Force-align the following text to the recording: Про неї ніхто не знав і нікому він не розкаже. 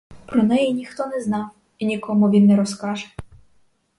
Про 0.27 0.43
неї 0.43 0.73
ніхто 0.73 1.05
не 1.07 1.21
знав 1.21 1.49
і 1.77 1.85
нікому 1.85 2.29
він 2.29 2.45
не 2.45 2.55
розкаже. 2.55 3.07